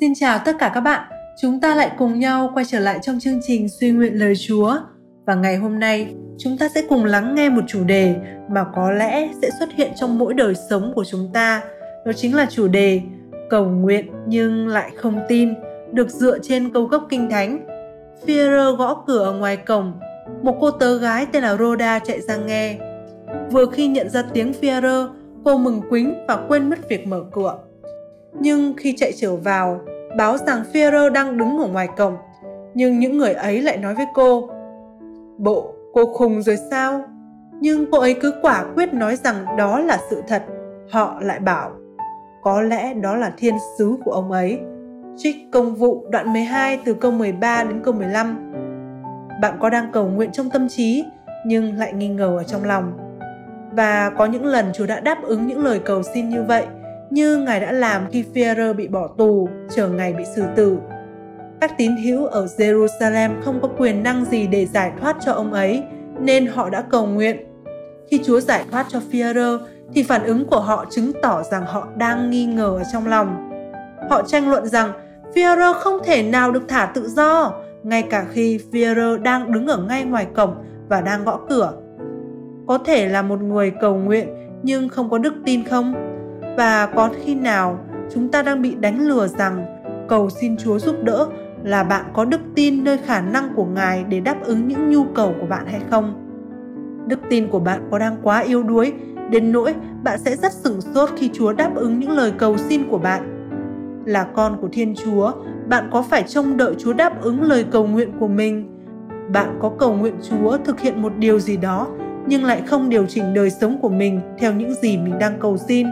[0.00, 1.08] Xin chào tất cả các bạn.
[1.42, 4.76] Chúng ta lại cùng nhau quay trở lại trong chương trình Suy nguyện lời Chúa.
[5.26, 8.14] Và ngày hôm nay, chúng ta sẽ cùng lắng nghe một chủ đề
[8.50, 11.62] mà có lẽ sẽ xuất hiện trong mỗi đời sống của chúng ta.
[12.06, 13.00] Đó chính là chủ đề
[13.50, 15.54] cầu nguyện nhưng lại không tin,
[15.92, 17.66] được dựa trên câu gốc kinh thánh.
[18.26, 19.92] Führer gõ cửa ở ngoài cổng.
[20.42, 22.78] Một cô tớ gái tên là Rhoda chạy ra nghe.
[23.50, 25.08] Vừa khi nhận ra tiếng Führer,
[25.44, 27.58] cô mừng quính và quên mất việc mở cửa.
[28.32, 29.80] Nhưng khi chạy trở vào,
[30.16, 32.16] báo rằng Führer đang đứng ở ngoài cổng.
[32.74, 34.50] Nhưng những người ấy lại nói với cô,
[35.38, 37.04] Bộ, cô khùng rồi sao?
[37.60, 40.42] Nhưng cô ấy cứ quả quyết nói rằng đó là sự thật.
[40.90, 41.70] Họ lại bảo,
[42.42, 44.60] có lẽ đó là thiên sứ của ông ấy.
[45.16, 48.52] Trích công vụ đoạn 12 từ câu 13 đến câu 15.
[49.42, 51.04] Bạn có đang cầu nguyện trong tâm trí
[51.46, 52.92] nhưng lại nghi ngờ ở trong lòng.
[53.72, 56.66] Và có những lần Chúa đã đáp ứng những lời cầu xin như vậy
[57.10, 60.78] như Ngài đã làm khi Führer bị bỏ tù, chờ ngày bị xử tử.
[61.60, 65.52] Các tín hữu ở Jerusalem không có quyền năng gì để giải thoát cho ông
[65.52, 65.82] ấy,
[66.20, 67.36] nên họ đã cầu nguyện.
[68.10, 69.58] Khi Chúa giải thoát cho Führer,
[69.94, 73.50] thì phản ứng của họ chứng tỏ rằng họ đang nghi ngờ ở trong lòng.
[74.10, 74.92] Họ tranh luận rằng
[75.34, 79.76] Führer không thể nào được thả tự do, ngay cả khi Führer đang đứng ở
[79.76, 80.54] ngay ngoài cổng
[80.88, 81.72] và đang gõ cửa.
[82.66, 84.28] Có thể là một người cầu nguyện
[84.62, 85.94] nhưng không có đức tin không?
[86.58, 87.78] Và có khi nào
[88.14, 91.26] chúng ta đang bị đánh lừa rằng cầu xin Chúa giúp đỡ
[91.64, 95.04] là bạn có đức tin nơi khả năng của Ngài để đáp ứng những nhu
[95.04, 96.24] cầu của bạn hay không?
[97.06, 98.92] Đức tin của bạn có đang quá yếu đuối
[99.30, 102.88] đến nỗi bạn sẽ rất sửng sốt khi Chúa đáp ứng những lời cầu xin
[102.90, 103.48] của bạn.
[104.04, 105.32] Là con của Thiên Chúa,
[105.68, 108.78] bạn có phải trông đợi Chúa đáp ứng lời cầu nguyện của mình?
[109.32, 111.88] Bạn có cầu nguyện Chúa thực hiện một điều gì đó
[112.26, 115.56] nhưng lại không điều chỉnh đời sống của mình theo những gì mình đang cầu
[115.56, 115.86] xin?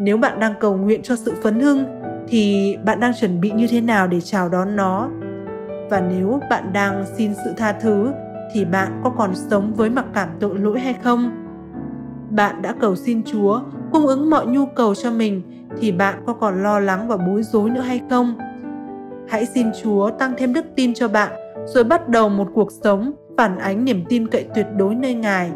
[0.00, 1.84] Nếu bạn đang cầu nguyện cho sự phấn hưng,
[2.28, 5.08] thì bạn đang chuẩn bị như thế nào để chào đón nó?
[5.90, 8.12] Và nếu bạn đang xin sự tha thứ,
[8.52, 11.30] thì bạn có còn sống với mặc cảm tội lỗi hay không?
[12.30, 13.60] Bạn đã cầu xin chúa
[13.92, 15.42] cung ứng mọi nhu cầu cho mình,
[15.80, 18.38] thì bạn có còn lo lắng và bối rối nữa hay không?
[19.28, 21.32] Hãy xin chúa tăng thêm đức tin cho bạn,
[21.66, 25.50] rồi bắt đầu một cuộc sống phản ánh niềm tin cậy tuyệt đối nơi ngài.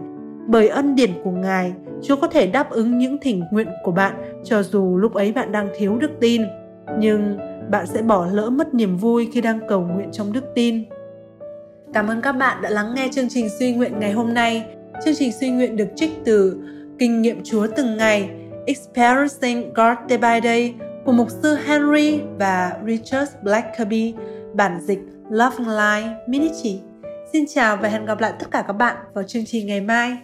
[0.46, 4.14] Bởi ân điển của ngài Chúa có thể đáp ứng những thỉnh nguyện của bạn
[4.44, 6.42] cho dù lúc ấy bạn đang thiếu đức tin,
[6.98, 7.38] nhưng
[7.70, 10.84] bạn sẽ bỏ lỡ mất niềm vui khi đang cầu nguyện trong đức tin.
[11.94, 14.64] Cảm ơn các bạn đã lắng nghe chương trình suy nguyện ngày hôm nay.
[15.04, 16.58] Chương trình suy nguyện được trích từ
[16.98, 18.30] Kinh nghiệm Chúa từng ngày
[18.66, 24.14] Experiencing God Day by Day của mục sư Henry và Richard Blackaby,
[24.54, 25.00] bản dịch
[25.30, 26.80] Love Life Ministry.
[27.32, 30.16] Xin chào và hẹn gặp lại tất cả các bạn vào chương trình ngày mai.